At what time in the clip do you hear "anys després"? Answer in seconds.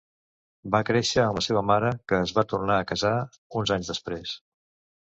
3.79-4.39